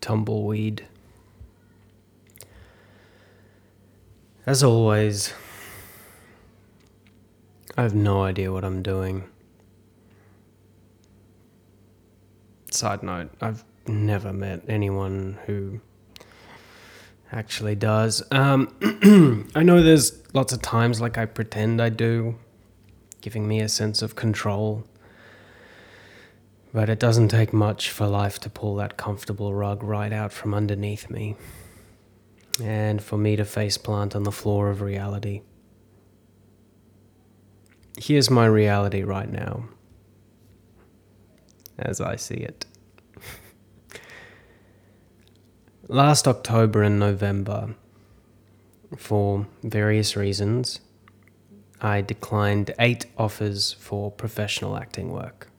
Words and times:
tumbleweed. 0.00 0.86
As 4.46 4.62
always, 4.62 5.32
I 7.76 7.82
have 7.82 7.94
no 7.94 8.22
idea 8.22 8.52
what 8.52 8.64
I'm 8.64 8.82
doing. 8.82 9.24
Side 12.70 13.02
note, 13.02 13.30
I've 13.40 13.64
never 13.86 14.32
met 14.32 14.62
anyone 14.68 15.38
who 15.46 15.80
actually 17.32 17.74
does. 17.74 18.22
Um, 18.30 18.74
I 19.54 19.62
know 19.62 19.82
there's 19.82 20.20
lots 20.34 20.52
of 20.52 20.62
times 20.62 21.00
like 21.00 21.18
I 21.18 21.26
pretend 21.26 21.80
I 21.80 21.88
do, 21.88 22.36
giving 23.20 23.46
me 23.46 23.60
a 23.60 23.68
sense 23.68 24.02
of 24.02 24.16
control. 24.16 24.84
But 26.72 26.88
it 26.88 27.00
doesn't 27.00 27.28
take 27.28 27.52
much 27.52 27.90
for 27.90 28.06
life 28.06 28.38
to 28.40 28.50
pull 28.50 28.76
that 28.76 28.96
comfortable 28.96 29.52
rug 29.52 29.82
right 29.82 30.12
out 30.12 30.32
from 30.32 30.54
underneath 30.54 31.10
me, 31.10 31.36
and 32.62 33.02
for 33.02 33.16
me 33.16 33.34
to 33.36 33.44
face 33.44 33.76
plant 33.76 34.14
on 34.14 34.22
the 34.22 34.30
floor 34.30 34.70
of 34.70 34.80
reality. 34.80 35.42
Here's 37.98 38.30
my 38.30 38.46
reality 38.46 39.02
right 39.02 39.28
now, 39.28 39.68
as 41.76 42.00
I 42.00 42.14
see 42.14 42.36
it. 42.36 42.66
Last 45.88 46.28
October 46.28 46.84
and 46.84 47.00
November, 47.00 47.74
for 48.96 49.48
various 49.64 50.16
reasons, 50.16 50.78
I 51.80 52.00
declined 52.00 52.72
eight 52.78 53.06
offers 53.18 53.72
for 53.72 54.12
professional 54.12 54.76
acting 54.76 55.10
work 55.10 55.49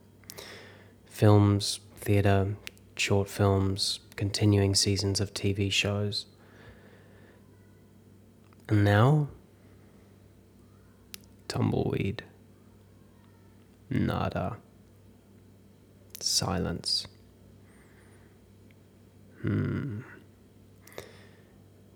films, 1.22 1.78
theatre, 1.98 2.56
short 2.96 3.28
films, 3.28 4.00
continuing 4.16 4.74
seasons 4.74 5.20
of 5.20 5.32
TV 5.32 5.70
shows. 5.70 6.26
And 8.68 8.82
now, 8.82 9.28
tumbleweed. 11.46 12.24
Nada. 13.88 14.56
Silence. 16.18 17.06
Hmm. 19.42 20.00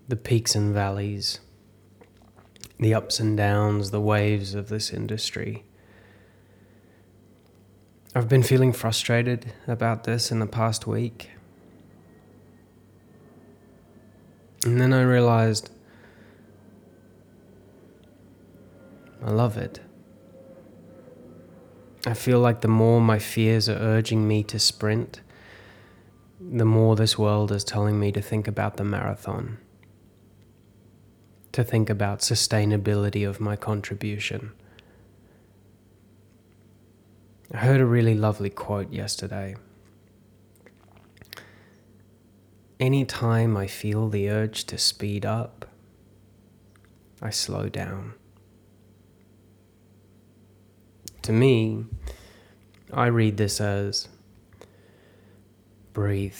The 0.07 0.15
peaks 0.15 0.55
and 0.55 0.73
valleys, 0.73 1.41
the 2.79 2.93
ups 2.93 3.19
and 3.19 3.35
downs, 3.35 3.91
the 3.91 3.99
waves 3.99 4.53
of 4.53 4.69
this 4.69 4.93
industry 4.93 5.65
I've 8.17 8.27
been 8.27 8.41
feeling 8.41 8.73
frustrated 8.73 9.53
about 9.67 10.05
this 10.05 10.31
in 10.31 10.39
the 10.39 10.47
past 10.47 10.87
week. 10.87 11.29
And 14.65 14.81
then 14.81 14.91
I 14.91 15.03
realized 15.03 15.69
I 19.23 19.29
love 19.29 19.55
it. 19.55 19.81
I 22.07 22.15
feel 22.15 22.39
like 22.39 22.61
the 22.61 22.67
more 22.67 22.99
my 22.99 23.19
fears 23.19 23.69
are 23.69 23.77
urging 23.77 24.27
me 24.27 24.41
to 24.45 24.57
sprint, 24.57 25.21
the 26.41 26.65
more 26.65 26.95
this 26.95 27.19
world 27.19 27.51
is 27.51 27.63
telling 27.63 27.99
me 27.99 28.11
to 28.13 28.21
think 28.23 28.47
about 28.47 28.77
the 28.77 28.83
marathon, 28.83 29.59
to 31.51 31.63
think 31.63 31.87
about 31.87 32.21
sustainability 32.21 33.29
of 33.29 33.39
my 33.39 33.55
contribution. 33.55 34.53
I 37.53 37.57
heard 37.57 37.79
a 37.79 37.85
really 37.85 38.13
lovely 38.13 38.49
quote 38.49 38.91
yesterday. 38.91 39.55
Anytime 42.79 43.55
I 43.55 43.67
feel 43.67 44.09
the 44.09 44.29
urge 44.29 44.65
to 44.65 44.77
speed 44.77 45.25
up, 45.25 45.65
I 47.21 47.29
slow 47.29 47.69
down. 47.69 48.13
To 51.21 51.31
me, 51.31 51.85
I 52.93 53.07
read 53.07 53.37
this 53.37 53.61
as 53.61 54.09
breathe, 55.93 56.37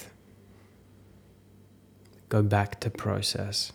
go 2.29 2.44
back 2.44 2.79
to 2.81 2.90
process. 2.90 3.72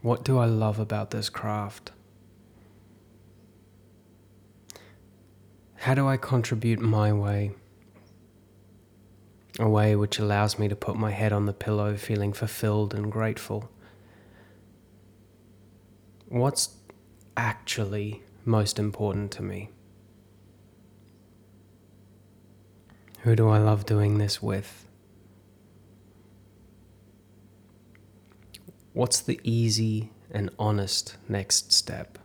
What 0.00 0.24
do 0.24 0.38
I 0.38 0.46
love 0.46 0.78
about 0.78 1.10
this 1.10 1.28
craft? 1.28 1.90
How 5.80 5.94
do 5.94 6.06
I 6.06 6.18
contribute 6.18 6.78
my 6.78 7.10
way? 7.10 7.52
A 9.58 9.66
way 9.66 9.96
which 9.96 10.18
allows 10.18 10.58
me 10.58 10.68
to 10.68 10.76
put 10.76 10.94
my 10.94 11.10
head 11.10 11.32
on 11.32 11.46
the 11.46 11.54
pillow 11.54 11.96
feeling 11.96 12.34
fulfilled 12.34 12.92
and 12.92 13.10
grateful. 13.10 13.70
What's 16.28 16.76
actually 17.34 18.22
most 18.44 18.78
important 18.78 19.30
to 19.32 19.42
me? 19.42 19.70
Who 23.20 23.34
do 23.34 23.48
I 23.48 23.56
love 23.56 23.86
doing 23.86 24.18
this 24.18 24.42
with? 24.42 24.84
What's 28.92 29.20
the 29.20 29.40
easy 29.42 30.10
and 30.30 30.50
honest 30.58 31.16
next 31.26 31.72
step? 31.72 32.18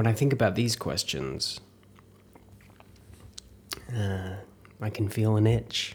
When 0.00 0.06
I 0.06 0.14
think 0.14 0.32
about 0.32 0.54
these 0.54 0.76
questions, 0.76 1.60
uh, 3.94 4.36
I 4.80 4.88
can 4.88 5.10
feel 5.10 5.36
an 5.36 5.46
itch. 5.46 5.94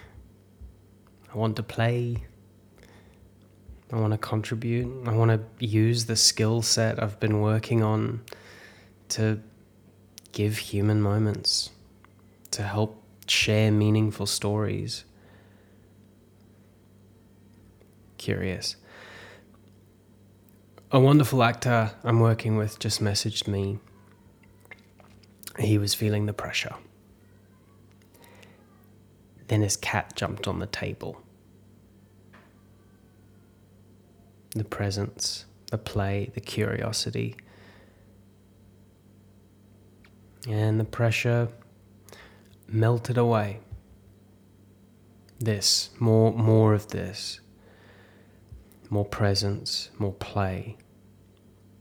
I 1.34 1.36
want 1.36 1.56
to 1.56 1.62
play. 1.62 2.24
I 3.92 3.96
want 3.96 4.14
to 4.14 4.16
contribute. 4.16 5.06
I 5.06 5.12
want 5.12 5.30
to 5.32 5.40
use 5.62 6.06
the 6.06 6.16
skill 6.16 6.62
set 6.62 7.02
I've 7.02 7.20
been 7.20 7.42
working 7.42 7.82
on 7.82 8.22
to 9.10 9.38
give 10.32 10.56
human 10.56 11.02
moments, 11.02 11.68
to 12.52 12.62
help 12.62 13.02
share 13.26 13.70
meaningful 13.70 14.24
stories. 14.24 15.04
Curious. 18.16 18.76
A 20.90 20.98
wonderful 20.98 21.42
actor 21.42 21.90
I'm 22.02 22.18
working 22.18 22.56
with 22.56 22.78
just 22.78 23.02
messaged 23.02 23.46
me. 23.46 23.78
He 25.58 25.76
was 25.76 25.92
feeling 25.92 26.24
the 26.24 26.32
pressure. 26.32 26.76
Then 29.48 29.60
his 29.60 29.76
cat 29.76 30.14
jumped 30.16 30.48
on 30.48 30.60
the 30.60 30.66
table. 30.66 31.20
The 34.56 34.64
presence, 34.64 35.44
the 35.70 35.76
play, 35.76 36.30
the 36.32 36.40
curiosity. 36.40 37.36
And 40.48 40.80
the 40.80 40.84
pressure 40.84 41.48
melted 42.66 43.18
away. 43.18 43.60
This, 45.38 45.90
more 45.98 46.32
more 46.32 46.72
of 46.72 46.88
this 46.88 47.40
more 48.90 49.04
presence, 49.04 49.90
more 49.98 50.14
play, 50.14 50.76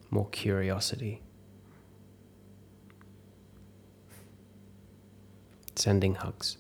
more 0.10 0.28
curiosity. 0.30 1.22
Sending 5.76 6.16
hugs. 6.16 6.58